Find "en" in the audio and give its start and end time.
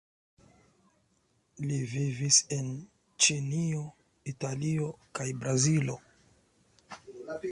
2.57-2.71